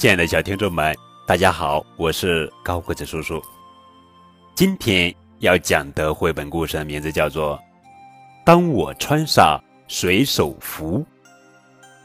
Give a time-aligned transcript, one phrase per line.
[0.00, 3.38] 亲爱的小听众们，大家好，我是高个子叔叔。
[4.54, 7.54] 今天要讲的绘本故事的名字叫做
[8.42, 11.00] 《当我穿上水手服》，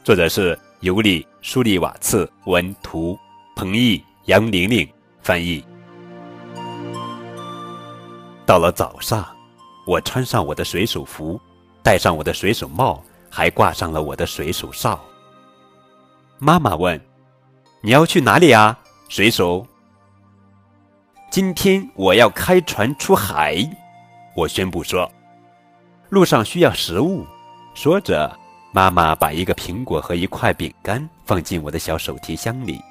[0.04, 3.18] 作者是尤里·舒利瓦茨，文图，
[3.56, 4.86] 彭毅、杨玲玲
[5.22, 5.64] 翻译。
[8.46, 9.26] 到了早上，
[9.88, 11.40] 我穿上我的水手服，
[11.82, 15.00] 戴上我的水手帽，还挂上了我的水手哨。
[16.40, 17.02] 妈妈问。
[17.86, 18.76] 你要去哪里啊，
[19.10, 19.64] 水手？
[21.30, 23.58] 今天我要开船出海，
[24.36, 25.08] 我宣布说。
[26.10, 27.28] 路上需要食物，
[27.76, 28.36] 说着，
[28.72, 32.82] 妈妈把一个苹果和一块饼干放进我的小手提箱里。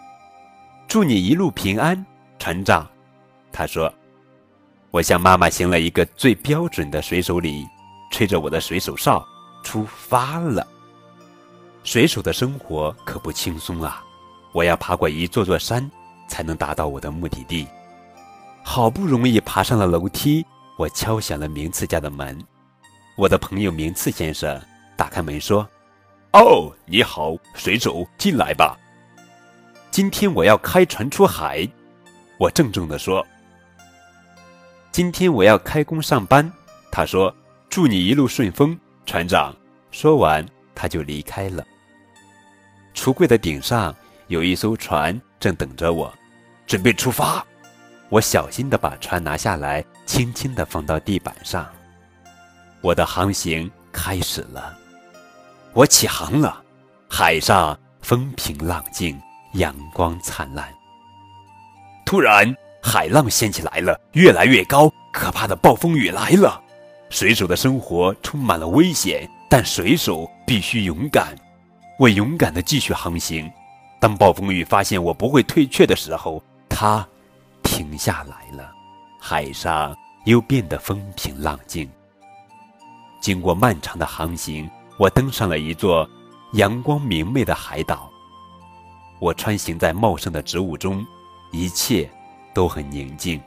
[0.86, 2.06] 祝你一路平安，
[2.38, 2.88] 船长，
[3.50, 3.92] 他说。
[4.92, 7.66] 我向妈妈行了一个最标准的水手礼，
[8.12, 9.26] 吹着我的水手哨，
[9.64, 10.64] 出发了。
[11.82, 14.00] 水手的生活可不轻松啊。
[14.54, 15.90] 我要爬过一座座山，
[16.28, 17.66] 才能达到我的目的地。
[18.62, 20.46] 好不容易爬上了楼梯，
[20.78, 22.38] 我敲响了名次家的门。
[23.16, 24.60] 我的朋友名次先生
[24.96, 25.68] 打开门说
[26.32, 28.78] ：“哦，你好，水手，进来吧。
[29.90, 31.68] 今天我要开船出海。”
[32.38, 33.26] 我郑重地说
[34.92, 36.48] ：“今天我要开工上班。”
[36.92, 37.34] 他说
[37.68, 39.52] ：“祝你一路顺风，船长。”
[39.90, 41.66] 说完，他就离开了。
[42.94, 43.92] 橱柜的顶上。
[44.34, 46.12] 有一艘船正等着我，
[46.66, 47.46] 准备出发。
[48.08, 51.64] 我小心地把船拿下来，轻轻地放到地板上。
[52.80, 54.76] 我的航行开始了。
[55.72, 56.60] 我起航了，
[57.08, 59.16] 海上风平浪静，
[59.52, 60.68] 阳光灿烂。
[62.04, 66.60] 突然，海浪掀起来了，越来越高，可怕的暴风雨来了。
[67.08, 71.36] 水手的生活充满了危险，但水手必须勇敢。
[72.00, 73.48] 我勇敢地继续航行。
[74.04, 77.08] 当暴风雨发现我不会退却的时候，它
[77.62, 78.70] 停下来了，
[79.18, 81.90] 海上又变得风平浪静。
[83.18, 86.06] 经过漫长的航行，我登上了一座
[86.52, 88.12] 阳光明媚的海岛。
[89.20, 91.02] 我穿行在茂盛的植物中，
[91.50, 92.06] 一切
[92.52, 93.40] 都很宁静。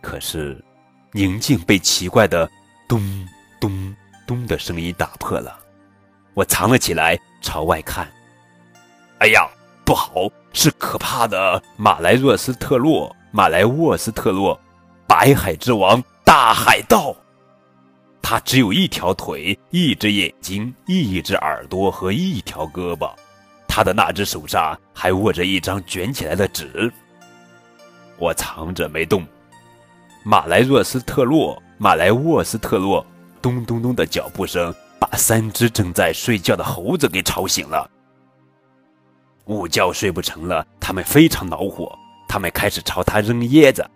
[0.00, 0.64] 可是，
[1.12, 2.50] 宁静被奇怪的
[2.88, 3.28] 咚
[3.60, 3.94] 咚
[4.26, 5.54] 咚的声音打破了。
[6.32, 8.10] 我藏了起来，朝外看。
[9.18, 9.46] 哎呀！
[9.86, 14.60] 不好，是可怕的马来若斯特洛，马来沃斯特洛，
[15.06, 17.14] 白海之王大海盗。
[18.20, 23.08] 他只有一条腿，一只眼睛，一只耳朵和一条胳膊。
[23.68, 26.92] 他的那只手上还握着一张卷起来的纸。
[28.18, 29.24] 我藏着没动。
[30.24, 33.06] 马来若斯特洛，马来沃斯特洛，
[33.40, 37.88] 咚咚咚的脚步声把三只正在睡觉的猴子给吵醒了。
[39.46, 41.96] 午觉睡不成了，他们非常恼火，
[42.28, 43.88] 他们开始朝他扔椰子，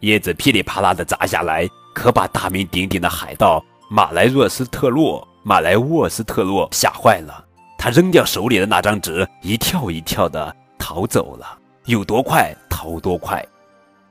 [0.00, 7.44] 椰子噼里啪啦的砸下来，可把大名鼎鼎的海盗马来若斯特洛、马来沃斯特洛吓坏了。
[7.78, 13.44] 他扔掉手里的那张纸，一跳一跳的逃走了，有多快逃多快。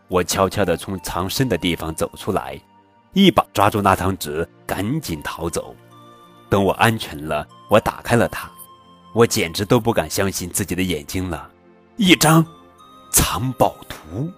[0.07, 2.57] 我悄悄地从藏身的地方走出来，
[3.11, 5.75] 一把抓住那张纸，赶紧逃走。
[6.47, 8.49] 等我安全了，我打开了它。
[9.15, 11.49] 我简直都不敢相信自己的眼睛了，
[11.95, 12.45] 一张
[13.13, 14.29] 藏宝图。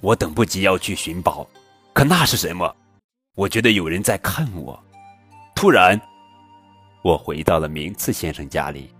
[0.00, 1.44] 我等不及要去寻宝，
[1.92, 2.72] 可那是什么？
[3.34, 4.80] 我觉得有人在看我。
[5.52, 6.00] 突然，
[7.02, 8.94] 我回到了名次先生家里。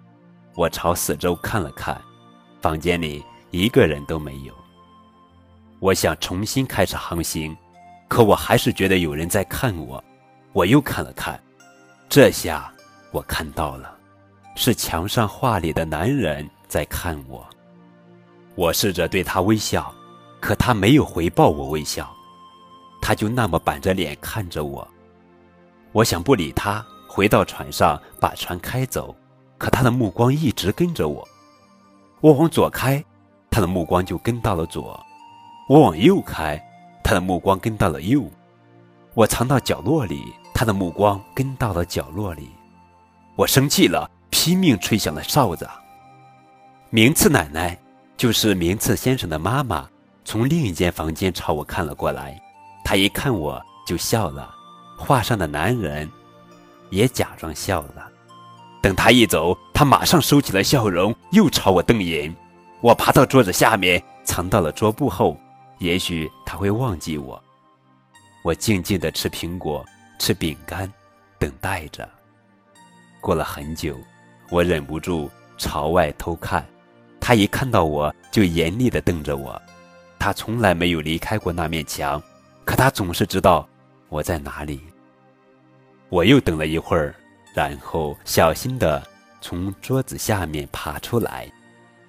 [0.57, 2.03] 我朝四周看了看，
[2.61, 4.53] 房间里一个人都没有。
[5.79, 7.57] 我想重新开始航行，
[8.09, 10.03] 可我还是觉得有人在看我。
[10.53, 11.41] 我又看了看，
[12.09, 12.73] 这下
[13.13, 13.97] 我看到了。
[14.57, 17.45] 是墙上画里的男人在看我，
[18.55, 19.93] 我试着对他微笑，
[20.41, 22.09] 可他没有回报我微笑，
[23.03, 24.87] 他就那么板着脸看着我。
[25.91, 29.15] 我想不理他，回到船上把船开走，
[29.59, 31.27] 可他的目光一直跟着我。
[32.21, 33.05] 我往左开，
[33.51, 34.83] 他的目光就跟到了左；
[35.69, 36.61] 我往右开，
[37.03, 38.23] 他的目光跟到了右；
[39.15, 42.49] 我藏到角落里，他的目光跟到了角落里。
[43.37, 44.09] 我生气了。
[44.35, 45.65] 拼命吹响了哨子。
[46.91, 47.79] 明次奶奶，
[48.17, 49.89] 就是明次先生的妈妈，
[50.25, 52.37] 从另一间房间朝我看了过来。
[52.85, 54.53] 她一看我就笑了，
[54.99, 56.11] 画上的男人
[56.91, 58.11] 也假装笑了。
[58.83, 62.35] 等他一走，他马上收起了笑容，又朝我瞪眼。
[62.81, 65.39] 我爬到桌子下面，藏到了桌布后。
[65.79, 67.41] 也许他会忘记我。
[68.43, 69.85] 我静静地吃苹果，
[70.19, 70.93] 吃饼干，
[71.39, 72.09] 等待着。
[73.21, 73.97] 过了很久。
[74.51, 76.65] 我忍不住朝外偷看，
[77.21, 79.61] 他一看到我就严厉地瞪着我。
[80.19, 82.23] 他从来没有离开过那面墙，
[82.65, 83.69] 可他总是知道
[84.09, 84.81] 我在哪里。
[86.09, 87.15] 我又等了一会儿，
[87.55, 89.03] 然后小心地
[89.41, 91.51] 从桌子下面爬出来。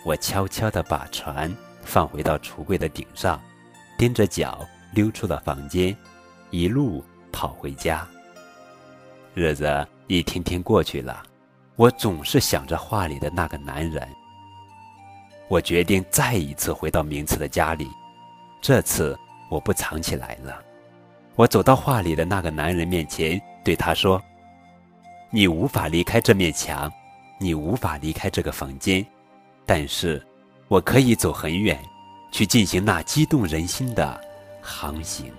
[0.06, 1.52] 我悄悄地把船
[1.84, 3.42] 放回到橱柜的顶上，
[3.98, 5.96] 踮着脚溜出了房间，
[6.52, 8.08] 一路跑回家。
[9.34, 11.24] 日子一天天过去了，
[11.78, 14.08] 我总是想着画里的那个男人。
[15.48, 17.90] 我决定再一次回到名次的家里，
[18.62, 19.18] 这次
[19.50, 20.60] 我不藏起来了。
[21.36, 24.22] 我走到画里的那个男人面前，对他说
[25.30, 26.92] ：“你无法离开这面墙，
[27.40, 29.06] 你无法离开这个房间，
[29.66, 30.26] 但是，
[30.70, 31.78] 我可以走很远，
[32.32, 34.20] 去进行那激动人心的
[34.62, 35.32] 航行。”